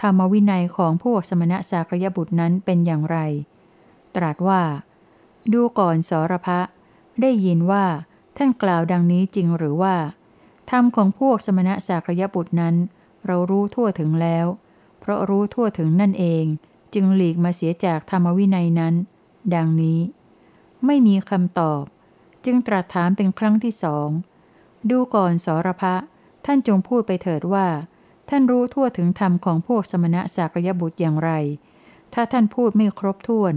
[0.00, 3.18] ธรรมวินัยของพวกสมณะสากยบุตรนั้นเป็นอย่างไร
[4.16, 4.62] ตรัสว่า
[5.52, 6.60] ดูก่อนสรพะ
[7.20, 7.84] ได้ยินว่า
[8.36, 9.96] ท่านกล่าวดังนี้จริงหรือว่า
[10.70, 12.74] ธรรมของพวกสมณะสากยบุตรนั้น
[13.26, 14.46] เรารู้ทั่วถึงแล้ว
[15.00, 16.44] เพราะรู้ทั่วถึงนั่นเอง
[16.94, 18.94] จึงหลีกมาเสียจากธรรมวินัยนั้น
[19.54, 20.00] ดังนี้
[20.86, 21.82] ไม่มีคำตอบ
[22.44, 24.08] จึงตรัสถามเป็นครั้งที่สอง
[24.90, 25.94] ดูก่อนสรพะ
[26.44, 27.66] ท่านจงพูดไปเถิดว่า
[28.28, 31.30] ท่านรู้ทั่วถึงธรรมของพวกสมณะสากยบุตรอย่างไร
[32.14, 33.54] ถ้าท่านพูดไม่ครบถ้วน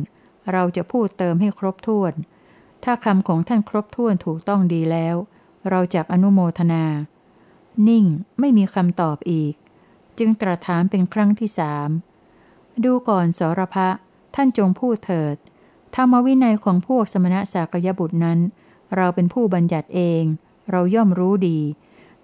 [0.52, 2.14] เราจะพูดเติมให้ครบถ้วน
[2.84, 5.16] ถ้าคำของท่านครบถ้วนถูกต้องดีแล้ว
[5.70, 6.86] เราจะอนุโมทนา
[7.88, 8.06] นิ่ง
[8.40, 9.54] ไม่มีคำตอบอีก
[10.18, 11.90] จึงตรัสถามเป็นครั้งที่สาม
[12.84, 13.90] ดูก่อนสรพะ
[14.36, 15.36] ท่านจงพูดเถิด
[15.96, 18.40] ธรรมวินัยของพวกสมณะสากยบุตรนั้น
[18.96, 20.24] เราเป็นผู้บัญญัติเอง
[20.72, 21.60] เราย่อมรู้ดี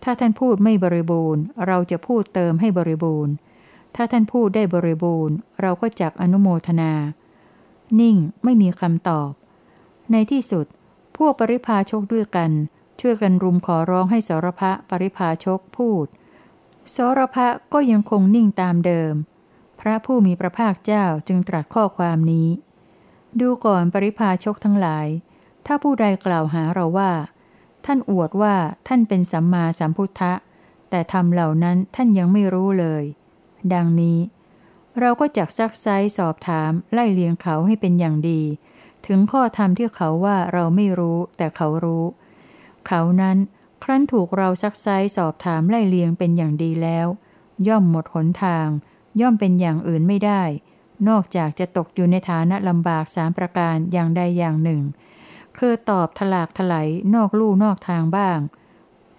[0.03, 3.33] ถ้าท่านพูดไม่บริบูรณ์ เราจะพูดเติมให้บริบูรณ์
[3.95, 6.93] ถ้าท่านพูดได้บริบูรณ์ เราก็จักอนุโมทนา
[7.99, 9.29] นิ่งไม่มีคำตอบ
[10.11, 10.65] ในที่สุด
[11.17, 12.51] พวกปริพาชกด้วยกัน
[12.99, 16.05] ช่วยกันรุมขอร้องให้สรพะปริพาชกพูด
[16.95, 19.13] สรพะก็ยังคงนิ่งตามเดิม
[19.79, 22.47] พระผู้มีพระภาคเจ้าจึงตรัสข้อความนี้
[23.39, 25.07] ดูก่อนปริพาชกทั้งหลาย
[25.65, 27.11] ถ้าผู้ใดกล่าวหาเราว่า
[27.85, 28.55] ท่านอวดว่า
[28.87, 30.33] ท่านเป็นสัมมาสัมพุทธะ
[30.89, 33.03] แต่ทำเหล่านั้นท่านยังไม่รู้เลย
[33.73, 34.19] ดังนี้
[34.99, 38.41] เราก็จักซักไซสอบถามไล่เลียงเขาให้เป็นอย่างดี
[39.07, 42.05] ถึงข้อธรรมที่เขาว่าเราไม่รู้แต่เขารู้
[42.87, 43.37] เขานั้น
[43.83, 47.07] ครั้นถูกเราซักไซสอบถามไล่เลียงเป็นอย่างดีแล้ว
[47.67, 48.67] ย่อมหมดหนทาง
[49.21, 50.43] ย่อมเป็นอย่างอื่นไม่ได้
[51.07, 54.81] นอกจากจะตกอยู่ในฐานะลำบากสามประการอย่างใดอย่างหนึ่ง
[55.57, 58.39] คือตอบถลากถลายนอกลู่นอกทางบ้าง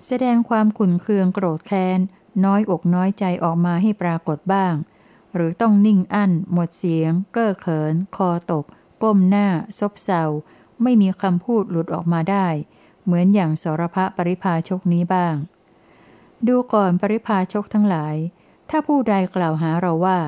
[0.07, 1.99] แสดงความขุนเคืองโกรธแค้น
[2.45, 4.75] น้อยอกน้อยใจออกมาให้ปรากฏบ้าง
[5.35, 8.65] หรือต้องนิ่งอั้น หมดเสียง เก้อเขิน คอตก
[9.03, 10.23] ก้มหน้า ซบเซา
[10.83, 12.47] ไม่มีคำพูดหลุดออกมาได้
[13.05, 15.35] เหมือนอย่างสรพะปริพาชกนี้บ้าง
[16.47, 18.17] ดูก่อนปริพาชกทั้งหลาย
[18.71, 20.19] ถ้าผู้ใดกล่าวหาเราว่า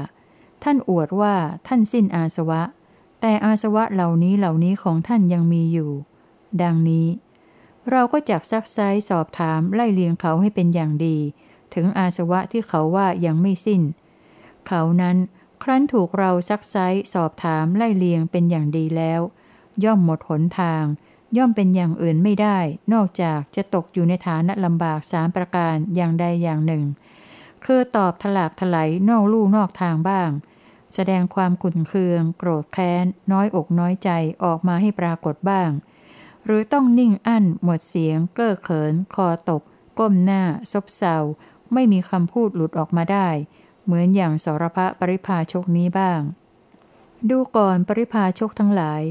[0.62, 1.35] ท่านอวดว่า
[1.66, 2.62] ท่านสิ้นอาสวะ
[3.21, 5.90] แต่อาสวะเหล่านี้เหล่านี้ของท่านยังมีอยู่
[6.62, 7.07] ดังนี้
[7.90, 11.19] เราก็จักซักไซสอบถามไล่เลียงเขาให้เป็นอย่างดี
[11.75, 13.83] ถึงอาสวะที่เขาว่ายังไม่สิ้น
[14.66, 15.16] เขานั้น
[15.62, 16.76] ครั้นถูกเราซักไซ
[17.14, 19.20] สอบถามไล่เลียงเป็นอย่างดีแล้ว
[19.85, 20.85] ย่อมหมดหนทาง
[21.37, 22.59] ย่อมเป็นอย่างอื่นไม่ได้
[22.92, 26.85] นอกจากจะตกอยู่ในฐานะลำบากสามประการอย่างใดอย่างหนึ่ง
[27.64, 30.31] คือตอบถลากถลายนอกลู่นอกทางบ้าง
[30.94, 34.11] แสดงความขุนเคือง โกรธแค้น น้อยอกน้อยใจ
[34.44, 35.70] ออกมาให้ปรากฏบ้าง
[36.44, 39.62] หรือต้องนิ่งอั้น หมดเสียง เก้อเขิน คอตก
[39.98, 41.16] ก้มหน้า ซบเซา
[41.72, 43.29] ไม่มีคำพูดหลุดออกมาได้
[43.87, 46.20] เหมือนอย่างสรพะปริพาชกนี้บ้าง
[47.31, 49.03] ดูก่อนปริพาชกทั้งหลาย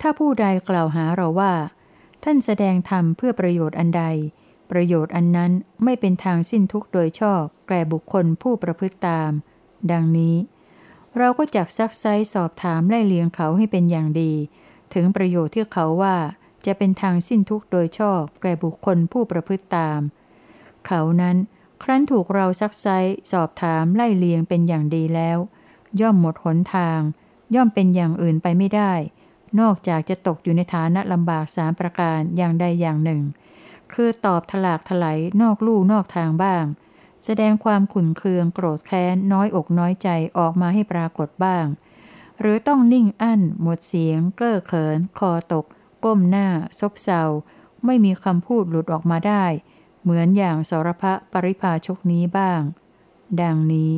[0.00, 1.52] ถ้าผู้ใดกล่าวหาเราว่า
[2.24, 4.04] ท่านแสดงธรรมเพื่อประโยชน์อันใด
[4.70, 5.52] ประโยชน์อันนั้น
[5.84, 9.30] ไม่เป็นทางสิ้นทุกโดยชอบแก่บุคคลผู้ประพฤติตาม
[9.92, 10.36] ดังนี้
[11.18, 14.32] เราก็จักซักไซสอบถามไล่เลียงเขาให้เป็นอย่างดี
[14.94, 16.16] ถึงประโยชน์ที่เขาว่า
[16.66, 20.00] จะเป็นทางสิ้นทุกโดยชอบแก่บุคคลผู้ประพฤติตาม
[20.86, 21.36] เขานั้น
[21.82, 22.86] ครั้นถูกเราซักไซ
[23.32, 25.38] สอบถามไล่เลียงเป็นอย่างดีแล้ว
[26.00, 27.00] ย่อมหมดหนทาง
[27.54, 28.92] ย่อมเป็นอย่างอื่นไปไม่ได้
[29.60, 33.22] นอกจากจะตกอยู่ในฐานะลำบากสามประการอย่างใดอย่างหนึ่ง
[33.92, 36.64] คือตอบถลากถลายนอกลู่นอกทางบ้าง
[37.24, 41.66] แสดงความขุนเคืองโกรธแค้นน้อยอกน้อยใจออกมาให้ปรากฏบ้าง
[42.40, 45.64] หรือต้องนิ่งอั้น หมดเสียง เก้อเขิน คอตก
[46.04, 47.22] ก้มหน้า ซบเซา
[47.84, 49.44] ไม่มีคำพูดหลุดออกมาได้
[50.02, 52.60] เหมือนอย่างสรพะปริภาชกนี้บ้าง
[53.40, 53.92] ดังนี้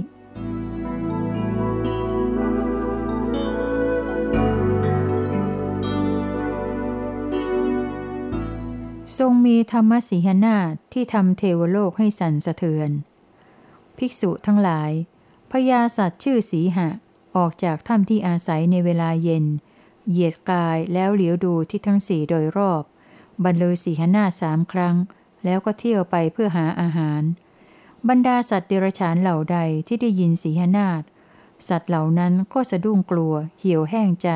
[9.18, 10.58] ทรงมีธรรมสีหนา
[10.92, 12.90] ที่ทำเทวโลกให้สั่นสะเทือน
[13.96, 14.90] ภิกษุทั้งหลาย
[15.50, 16.88] พญาสัตว์ชื่อสีหะ
[17.36, 19.44] ออกจากถ้ำที่อาศัยในเวลาเย็น
[20.08, 22.82] เหยียดกายแล้วเหลียวดูที่ทั้งสี่โดยรอบ
[23.44, 24.96] บรรลือสีหนาสามครั้ง
[25.44, 27.22] แล้วก็เที่ยวไปเพื่อหาอาหาร
[28.08, 31.02] บรรดาสัตว์เดรัจฉานเหล่าใดที่ได้ยินสีหนาฏ
[31.68, 34.30] สัตว์เหล่านั้นก็สะดุ้งกลัว เหี่ยวแห้งใจ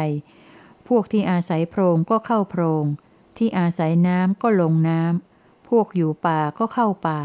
[0.88, 2.84] พวกที่อาศัยโพรงก็เข้าโพรง
[3.36, 7.20] ที่อาศัยน้ำก็ลงน้ำ พวกอยู่ป่าก็เข้าป่า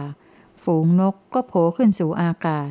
[0.63, 2.69] ฝูงนกก็โผล่ขึ้นสู่อากาศ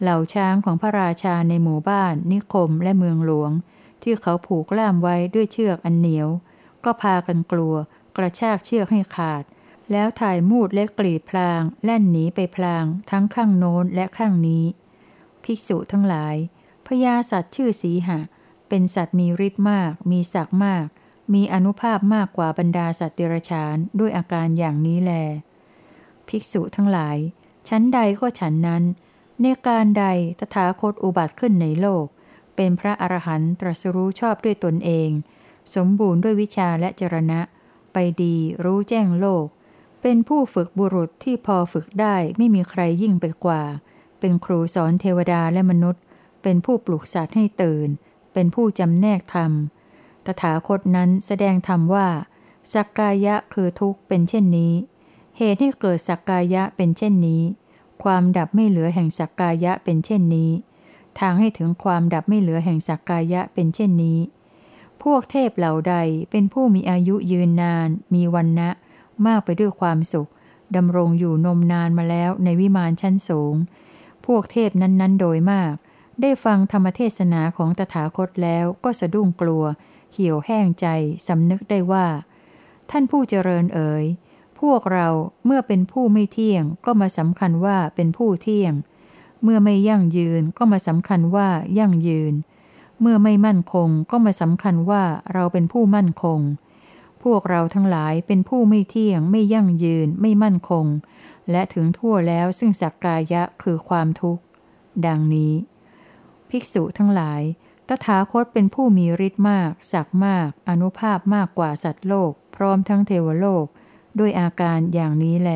[0.00, 3.50] เหล่าช้างของพระราชาในหมู่บ้าน นิคมและเมืองหลวง
[4.02, 6.28] ที่เขาผูกล่ามไว้ด้วยเชือกอันเหนียว
[6.84, 7.74] ก็พากันกลัว
[8.16, 9.42] กระชากเชือกให้ขาด
[9.92, 14.64] แล้วถ่ายมูดและกรีดพลางแล่นหนีไปพลางทั้งข้างโน้นและข้างนี้
[15.44, 16.36] ภิกษุทั้งหลาย
[16.86, 18.18] พญาสัตว์ชื่อสีหะ
[18.68, 20.86] เป็นสัตว์มีฤทธิ์มาก มีศักดิ์มาก
[21.34, 25.12] มีอนุภาพมากกว่าบรรดาสัตว์เดรัจฉานด้วยอาการอย่างนี้แล
[26.28, 27.16] ภิกษุทั้งหลาย
[27.68, 28.82] ชั้นใดก็ฉันนั้น
[29.40, 30.04] ในการใด
[30.38, 32.06] ตถาคตอุบัติขึ้นในโลก
[32.56, 35.10] เป็นพระอรหันต์ตรัสรู้ชอบด้วยตนเอง
[35.74, 37.40] สมบูรณ์ด้วยวิชาและจรณะ
[37.92, 39.46] ไปดีรู้แจ้งโลก
[40.02, 43.62] เป็นผู้ฝึกบุรุษที่พอฝึกได้ไม่มีใครยิ่งไปกว่า
[44.20, 46.02] เป็นครูสอนเทวดาและมนุษย์
[46.42, 47.88] เป็นผู้ปลุกสัตว์ให้ตื่น
[48.32, 49.52] เป็นผู้จำแนกธรรม
[50.24, 52.08] ตถาคตนั้นแสดงธรรมว่า
[52.72, 54.72] สักกายะคือทุกข์เป็นเช่นนี้
[55.38, 57.42] เหตุให้เกิดสักกายะเป็นเช่นนี้
[58.02, 60.50] ความดับไม่เหลือแห่งสักกายะเป็นเช่นนี้
[61.20, 64.18] ทางให้ถึงความดับไม่เหลือแห่งสักกายะเป็นเช่นนี้
[65.02, 65.94] พวกเทพเหล่าใด
[66.30, 68.70] เป็นผู้มีอายุยืนนาน มีวันนะ
[69.26, 70.30] มากไปด้วยความสุข
[70.76, 73.54] ดำรงอยู่นมนานมาแล้วในวิมานชั้นสูง
[74.26, 75.74] พวกเทพนั้นๆ โดยมาก
[76.20, 79.64] ได้ฟังธรรมเทศนาของตถาคตแล้วก็สะดุ้งกลัว
[80.10, 80.86] เขียวแห้งใจ
[81.26, 82.06] สำนึกได้ว่า
[82.90, 84.04] ท่านผู้เจริญเอ๋ย
[84.60, 85.08] พวกเรา
[85.44, 88.72] เมื่อเป็นผู้ไม่เที่ยงก็มาสำคัญว่าเป็นผู้เที่ยง
[89.42, 92.34] เมื่อไม่ยั่งยืนก็มาสำคัญว่ายั่งยืน
[93.00, 95.02] เมื่อไม่มั่นคงก็มาสำคัญว่า
[95.32, 96.40] เราเป็นผู้มั่นคง
[97.32, 100.86] วกเราทั้งหลายเป็นผู้ไม่เที่ยง ไม่ยั่งยืน ไม่มั่นคง
[101.50, 104.42] และถึงทั่วแล้วซึ่งสักกายะคือความทุกข์
[105.06, 105.52] ดังนี้
[106.50, 107.42] ภิกษุทั้งหลาย
[107.88, 113.66] ตถาคตเป็นผู้มีฤทธิ์มาก ศักมาก อนุภาพมากกว่าสัตว์โลก พร้อมทั้งเทวโลก
[114.18, 115.50] ด้วยอาการอย่างนี้แล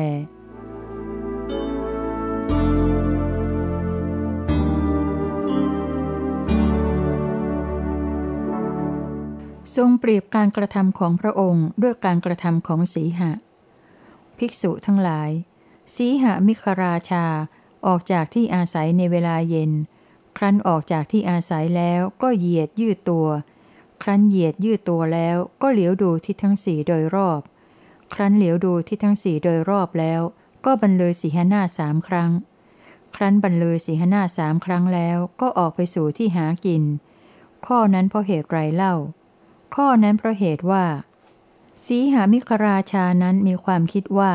[9.75, 13.31] ทรงเปรียบการกระทำของพระองค์ด้วยการกระทำของสีหะ
[14.37, 15.29] ภิกษุทั้งหลาย
[15.95, 17.25] สีหะมิคราชา
[17.87, 19.71] ออกจากที่อาศัยในเวลาเย็น
[20.37, 23.27] ครั้นออกจากที่อาศัยแล้วก็เหยียดยืดตัว
[24.03, 27.41] ครั้นเหยียดยืดตัวแล้วก็เหลียวดูที่ทั้งสี่โดยรอบ
[28.13, 30.21] ครั้นเหลียวดูที่ทั้งสี่โดยรอบแล้ว
[30.65, 32.31] ก็บรรเลยสีหน้าสามครั้ง
[33.15, 36.83] ครั้นบรรเลยสีหน้าสามครั้งแล้วก็ออกไปสู่ที่หากิน
[37.65, 38.95] ข้อนั้นเพราะเหตุไรเล่า
[39.75, 40.85] ข้อนั้นเพราะเหตุว่า
[41.85, 44.33] สีหามิคราชานั้นมีความคิดว่า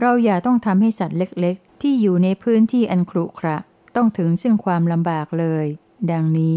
[0.00, 3.58] เราอย่าต้องทำให้สัตว์เล็กๆ ที่อยู่ในพื้นที่อันครุขระ
[3.96, 5.66] ต้องถึงซึ่งความลำบากเลย
[6.10, 6.56] ดังนี้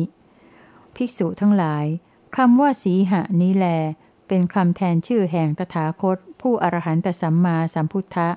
[0.96, 1.86] ภิกษุทั้งหลาย
[2.38, 3.66] คำว่าสีหะนี้แล
[4.28, 8.30] เป็นคำแทนชื่อแห่งตถาคต ผู้อรหันตสัมมาสัมพุทธะ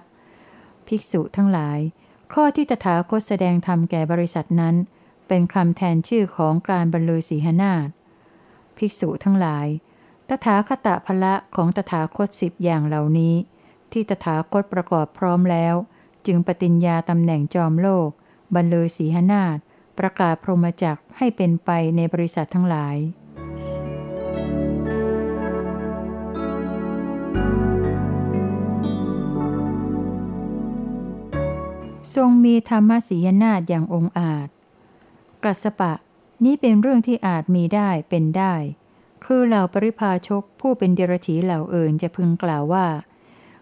[0.87, 1.79] ภิกษุทั้งหลาย
[2.33, 4.75] ข้อที่ตถาคตแสดงธรรมแก่บริษัทนั้น
[5.29, 7.89] เป็นคำแทนชื่อของการบรรลือสีหนาฏ
[8.79, 9.67] ภิกษุทั้งหลาย
[10.29, 13.35] ตถาคตพละของตถาคตสิบอย่างเหล่านี้
[13.93, 15.75] ที่ตถาคตประกอบพร้อมแล้ว
[16.27, 18.09] จึงปฏิญญาตำแหน่งจอมโลก
[18.55, 19.59] บรรลือสีหนาฏ
[19.99, 22.97] ประกาศพรหมจักให้เป็นไปในบริษัททั้งหลาย
[32.15, 34.49] ทรงมีธรรมสียนาฏอย่างองอาจ
[35.45, 35.93] กัสปะ
[36.45, 38.55] นี้เป็นเรื่องที่อาจมีได้เป็นได้
[39.25, 42.87] คือเหล่าปริพาชกผู้เป็นเดรถีเหล่าเอิญจะพึงกล่าวว่า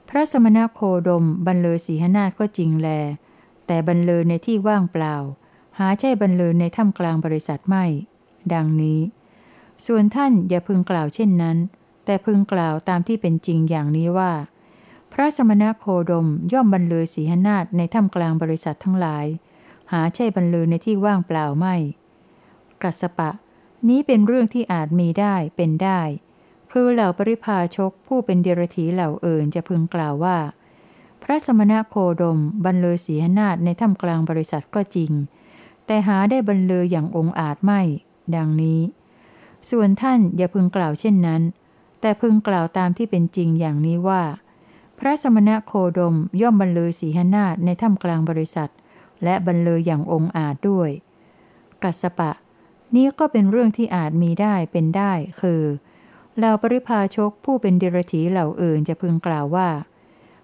[0.09, 2.89] พระสมณโคดมบรรเลอสีหนาฏก็จริงแล
[3.67, 5.17] แต่บรรเลอในที่ว่างเปล่า
[5.79, 7.85] หาใช่บรรเลอในถ้ำกลางบริษัทไม่
[8.53, 9.01] ดังนี้
[9.87, 11.57] ส่วนท่านอย่าพึงกล่าวเช่นนั้น
[12.05, 14.33] แต่พึงกล่าวตามที่เป็นจริงอย่างนี้ว่า
[15.13, 19.27] พระสมณโคดมย่อมบรรลือสีหนาฏในถ้ำกลางบริษัททั้งหลาย
[19.93, 21.77] หาใช่บรรลือในที่ว่างเปล่าไม่
[22.85, 23.31] กัสปะ
[23.89, 26.01] นี้เป็นเรื่องที่อาจมีได้เป็นได้
[26.73, 30.39] คือเหล่าปริพาชกผู้เป็นเดรธีเหล่าเอิญจะพึงกล่าวว่า
[31.23, 35.13] พระสมณะโคดมบรรเลอศีหนาฏในถ้ำกลางบริษัทก็จริง
[35.87, 37.81] แต่หาได้บรรเลออย่างองอาจไม่
[38.35, 38.81] ดังนี้
[39.71, 41.43] ส่วนท่านอย่าพึงกล่าวเช่นนั้น
[42.01, 44.23] แต่พึงกล่าวตามที่เป็นจริงอย่างนี้ว่า
[44.99, 48.71] พระสมณะโคดมย่อมบรรเลอศีหนาฏในถ้ำกลางบริษัท
[49.25, 50.91] และบรรเลออย่างองอาจด้วย
[51.83, 52.31] กัสปะ
[52.95, 55.63] นี้ก็เป็นเรื่องที่อาจมีได้เป็นได้ คือ
[56.37, 59.69] เหล่าปริพาชกผู้เป็นเดรถีเหล่าอื่นจะพึงกล่าวว่า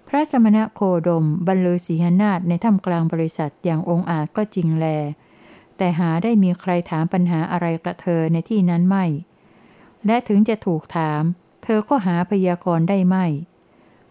[0.08, 4.86] พระสมณะโคดมบรรลือศีหนาฏในถ้ำกลางบริษัทอย่างองอาจก็จริงแล
[5.76, 9.04] แต่หาได้มีใครถามปัญหาอะไรกับเธอในที่นั้นไม่
[10.06, 11.22] และถึงจะถูกถาม
[11.64, 13.26] เธอก็หาพยากรณ์ได้ไม่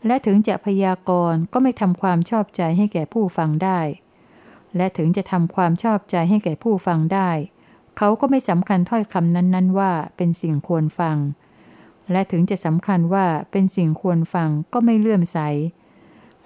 [0.06, 3.80] และถึงจะพยากรณ์ก็ไม่ทำความชอบใจให้แก่ผู้ฟังได้
[4.76, 7.30] และถึงจะทำความชอบใจให้แก่ผู้ฟังได้
[8.02, 11.18] เขาก็ไม่สำคัญถ้อยคำนั้น ๆ ว่าเป็นสิ่งควรฟัง
[12.12, 15.40] และถึงจะสำคัญว่าเป็นสิ่งควรฟังก็ไม่เลื่อมใส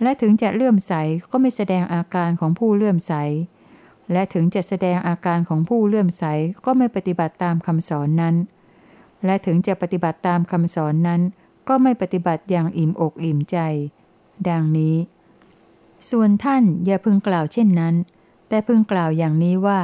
[0.02, 0.94] และถึงจะเลื่อมใส
[1.32, 3.14] ก็ไม่แสดงอาการของผู้เลื่อมใส
[4.12, 6.24] และถึงจะแสดงอาการของผู้เลื่อมใส
[6.66, 8.36] ก็ไม่ปฏิบัติตามคำสอนนั้น
[9.26, 11.22] และถึงจะปฏิบัติตามคำสอนนั้น
[11.68, 13.58] ก็ไม่ปฏิบัติอย่างอิ่มอกอิ่มใจ
[14.50, 14.96] ดังนี้
[16.10, 17.96] ส่วนท่านอย่าพึงกล่าวเช่นนั้น
[18.48, 19.82] แต่พึงกล่าวอย่างนี้ว่า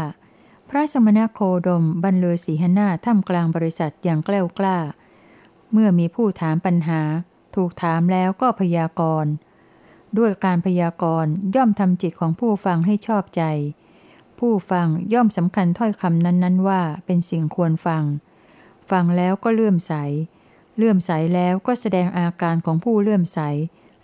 [0.71, 4.77] พระสมณโคดมบรรลือศีหนาท่ามกลางบริษัทอย่างแกล้วกล้า
[5.71, 7.01] เมื่อมีผู้ถามปัญหา
[7.55, 9.31] ถูกถามแล้วก็พยากรณ์
[10.17, 13.43] ด้วยการพยากรณ์ย่อมทำจิตของผู้ฟังให้ชอบใจ
[14.39, 18.03] ผู้ฟังย่อมสำคัญถ้อยคำนั้น ๆ ว่าเป็นสิ่งควรฟัง
[18.91, 19.93] ฟังแล้วก็เลื่อมใส
[20.77, 23.39] เลื่อมใสแล้วก็แสดงอาการของผู้เลื่อมใส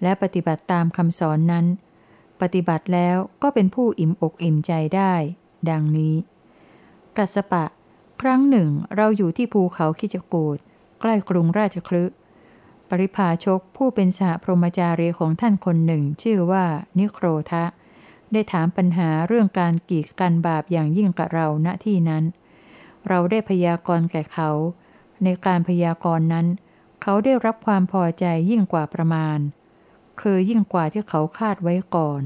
[0.02, 1.66] และปฏิบัติตามคำสอนนั้น
[2.42, 5.14] ปฏิบัติแล้วก็เป็นผู้อิ่มอกอิ่มใจได้
[5.70, 6.16] ดังนี้
[7.18, 7.66] กัสปะ
[8.22, 10.58] ครั้งหนึ่งเราอยู่ที่ภูเขาคิจกูด
[11.02, 12.04] ใกล้กรุงราชคลึ
[12.90, 16.66] ปริพาชกผู้เป็นสหพรหมจารีของท่านคนหนึ่ง ชื่อว่า
[16.98, 17.66] นิโครทะ
[18.32, 22.24] ได้ถามปัญหาเรื่องการกีดกันบาปอย่างยิ่งกับเราณที่นั้น
[23.08, 24.50] เราได้พยากรณ์แก่เขา
[25.24, 26.48] ในการพยากรณ์นั้น
[27.02, 29.40] เขาได้รับความพอใจยิ่งกว่าประมาณ
[30.22, 32.22] คือยิ่งกว่าที่เขาคาดไว้ก่อน